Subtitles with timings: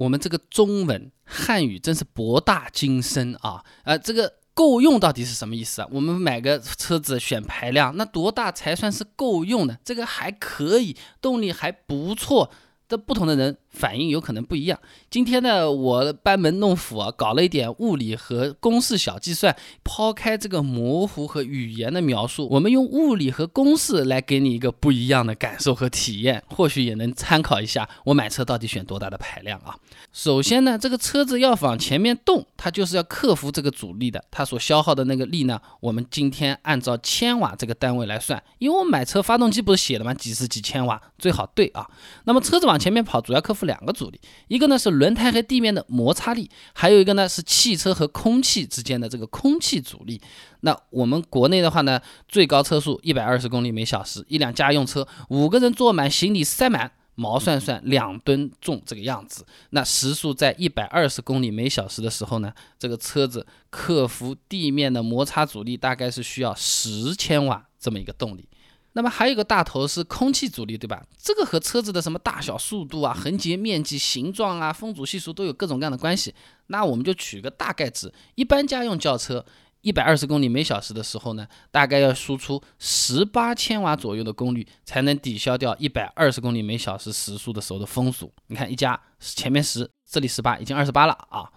[0.00, 3.62] 我们这个中文汉语真是博大精深啊！
[3.84, 5.88] 呃，这个够用到底是什么意思啊？
[5.92, 9.76] 我们买个车子选排量，那多大才算是够用呢？
[9.84, 12.50] 这个还可以，动力还不错。
[12.88, 14.78] 这不同的人反应有可能不一样。
[15.08, 19.56] 今天呢，我班门弄斧啊，搞了一点物理和公式小计算。
[19.82, 29.74] 抛开这个模糊和语言的描述，我们用物理和公式来给你一个不一样的感受和体验，或许也能参考一下我买车到底选多大的排量啊。
[30.12, 34.24] 首先呢，这个车子要往前面动，它就是要克服这个阻力的。
[34.30, 40.14] 它所消耗的那个力呢，我们今天按照千瓦这个单位来算，因为我买车发动机不是写的吗？
[40.14, 41.88] 几十几千瓦最好对啊。
[42.24, 50.20] 那么车子往前面跑，主要克服两个阻力，一个呢是轮胎和地面的摩擦力，还有一个呢是汽车和空气之间的这个空气阻力。
[50.60, 59.46] 那我们国内的话呢，最高车速一百二十公里每小时，一辆家用车五个人坐满，行李塞满，毛算算两吨重这个样子。
[59.70, 68.48] 那时速在一百二十公里每小时的时候呢，这个车子克服地面的摩擦阻力，大概是需要十千瓦这么一个动力。
[68.92, 71.04] 那么还有一个大头是空气阻力，对吧？
[71.16, 76.34] 这个和车子的什么大小、速度啊、横截面积、形状啊、风阻系数都有各种各样的关系。
[76.66, 79.44] 那我们就取个大概值，一般家用轿车
[79.82, 88.32] 一百二十公里每小时的时候呢，大概要输出十八千瓦左右的功率，才能抵消掉一百二十公里每小时时速的时候的风阻。
[88.48, 91.48] 你看，一加前面十，这里十八，已经二十八了啊。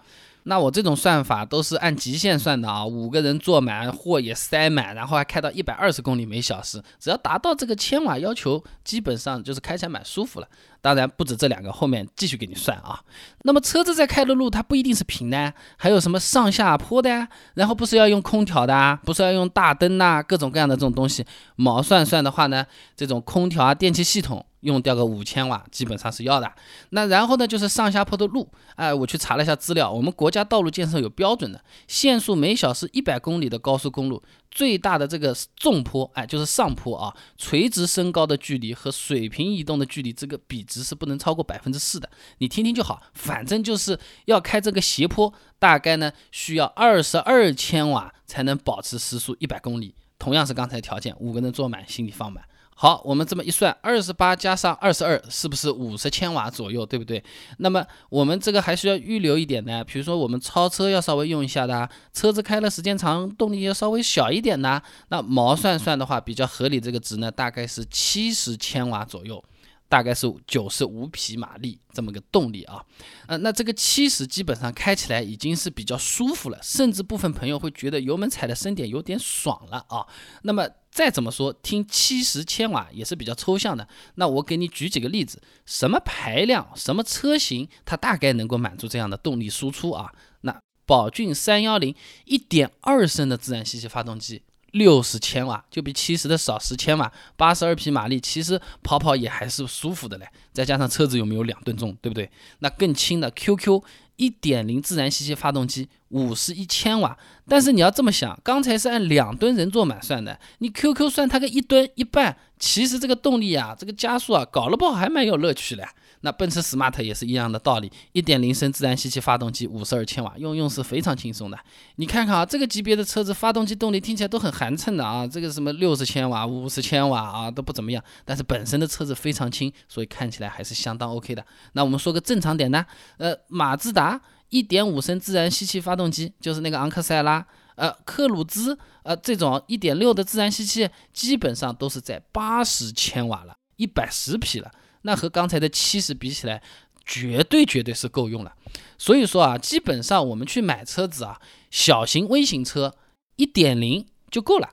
[0.44, 10.48] 那我这种算法都是按极限算的啊，五个人坐满，货也塞满，然后还开到一百二十公里每小时，只要达到这个千瓦要求，基本上就是开起来蛮舒服了。
[10.84, 13.00] 当然不止这两个，后面继续给你算啊。
[13.44, 17.26] 那么车子在开的路，它不一定是平的，还有什么上下坡的呀？
[17.54, 21.24] 然后不是要用空调的，不是要用大灯呐，各种各样的这种东西，
[21.56, 24.44] 毛算算的话呢，这种空调啊，电气系统。
[24.64, 26.50] 用掉个五千瓦，基本上是要的。
[26.88, 28.48] 那然后呢，就是上下坡的路。
[28.76, 34.22] 哎，我去查了一下资料，我们国家道路建设有标准的，限速每小时一百公里的高速公路，
[34.54, 42.08] 最大的这个纵坡，哎，就是上坡啊，垂直升高的距离和水平移动的距离，这个比值是不能超过百分之四的。
[42.38, 49.94] 你听听就好，反正就是要开这个斜坡，大概呢需要二十二千瓦才能保持时速一百公里。
[50.16, 52.44] 同样是刚才条件，五个人坐满，心里放满。
[52.74, 57.22] 好，我们这么一算，二十八加上二十二，是不是五十千瓦左右，对不对？
[57.58, 69.42] 那么我们这个还需要预留一点呢，比如说我们超车要稍微用一下的，车子开了时间长，动力要稍微小一点的，那毛算算的话，比较合理这个值呢，大概是七十千瓦左右。
[69.86, 72.82] 大概是九十五匹马力这么个动力啊，
[73.28, 80.04] 呃，那这个七十基本上开起来已经是比较舒服了，甚至部分朋友会觉得油门踩的深点有点爽了啊。
[80.42, 83.88] 那么再怎么说，听七十千瓦也是比较抽象的。
[84.14, 90.12] 那我给你举几个例子，什么排量、什么车型，它大概能够满足这样的动力输出啊？
[90.42, 90.56] 那
[90.86, 91.96] 宝骏三幺零
[92.26, 94.42] 一点二升的自然吸气发动机。
[94.74, 100.26] 六十千瓦就比七十的少十千瓦，八十二匹马力，其实跑跑也还是舒服的嘞。
[100.52, 102.28] 再加上车子有没有两吨重，对不对？
[102.58, 103.82] 那更轻的 QQ
[104.16, 107.16] 一点零自然吸气发动机，五十一千瓦。
[107.48, 115.88] 但是你要这么想，刚才是按两吨人坐满算的，你 QQ 算它个一吨一半，其实这个动力啊，这个加速啊，搞了不好还蛮有乐趣的。
[116.24, 121.58] 那奔驰 smart 也是一样的道理，一点零升自然吸气发动机，五十二千瓦，用用是非常轻松的。
[121.96, 131.44] 你看看啊，这个级别的车子发动机动力听起来都很寒碜的啊，这个什么六十千瓦、五十千瓦啊都不怎么样，但是本身的车子非常轻，所以看起来还是相当 OK 的。
[131.74, 132.86] 那我们说个正常点呢，
[133.18, 134.18] 呃，马自达
[134.48, 137.46] 一点五升自然吸气发动机，就是那个昂克赛拉，
[137.76, 144.70] 呃，克鲁兹，呃，这种一点六的自然吸气，基本上都是在八十千瓦了，一百十匹了。
[145.06, 146.62] 那和刚才的七十比起来，
[147.06, 148.54] 绝对绝对是够用了。
[148.98, 151.40] 所以说啊，基本上我们去买车子啊，
[151.70, 152.96] 小型微型车
[153.36, 154.70] 一点零就够了。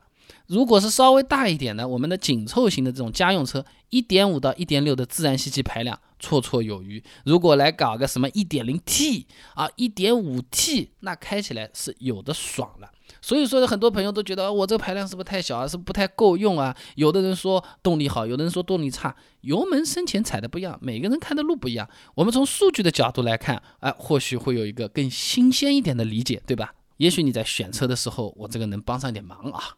[0.47, 7.01] 如果是稍微大一点的，我们的紧凑型的这种家用车，一点五到一点六的自然吸气排量绰绰有余。
[7.23, 12.91] 如果来搞个什么一点零 T 啊，一点五 T，那开起来是有的爽了。
[13.22, 15.68] 所以说，很多朋友都觉得我这个排量是不是太小啊？
[15.68, 16.76] 是不太够用啊？
[16.96, 21.88] 有的人说动力好，有的人说动力差，油门深浅踩的不一样，每个人看的路不一样。
[22.16, 26.73] 我们从数据的角度来看，哎，或许会有一个更新鲜一点的理解，对吧？
[26.97, 29.76] 也许你在选车的时候，我这个能帮上点忙啊。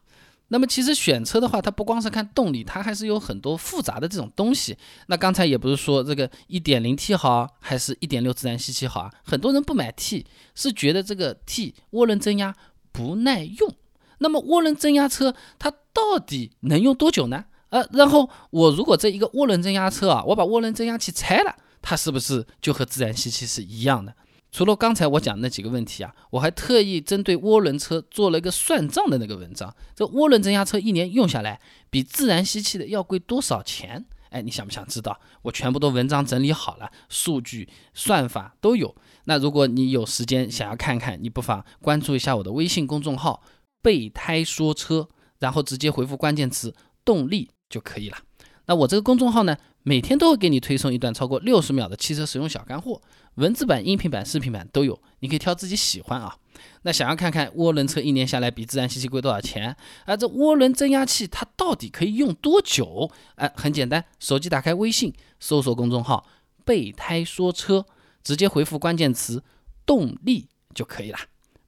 [0.48, 4.76] 那么其实选车的话，它不光是看动力，它还是有很多复杂的这种东西。
[5.06, 9.10] 那刚才也不是说这个一点零 T 好，还是一点六自然吸气好啊？
[9.24, 12.54] 很多人不买 T，是觉得这个 T 涡轮增压。
[12.94, 13.74] 不耐用，
[14.18, 17.46] 那么涡轮增压车它到底能用多久呢？
[17.70, 24.14] 呃，然后我如果这一个涡轮增压车啊，我把涡轮增压器拆了，它是不是就和自然吸气是一样的？
[24.52, 29.74] 除了刚才我讲那几个问题啊，我还特意针对涡轮车做了一个算账的那个文章。
[29.96, 31.60] 这涡轮增压车一年用下来，
[31.90, 34.06] 比自然吸气的要贵多少钱？
[34.34, 35.20] 哎，你想不想知道？
[35.42, 38.92] 我全部都文章整理好了，数据、算法都有。
[39.26, 43.44] 那如果你有时间想要看看，你不妨关注一下我的微信公众号
[43.80, 45.08] “备胎说车”，
[45.38, 48.18] 然后直接回复关键词“动力”就可以了。
[48.66, 53.00] 那我这个公众号呢，每天都会给你推送一段超过六十秒的汽车使用小干货。
[53.34, 56.36] 文字版、音频版、视频版都有，你可以挑自己喜欢啊。
[56.82, 59.76] 那想要看看涡轮车一年下来比自然吸气贵多少钱？
[60.06, 63.10] 啊，这涡轮增压器它到底可以用多久？
[63.34, 66.26] 哎，很简单，手机打开微信，搜索公众号
[66.64, 67.84] “备胎说车”，
[68.22, 69.42] 直接回复关键词
[69.84, 71.18] “动力”就可以了。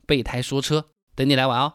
[0.06, 1.72] 备胎说车，等你来玩哦。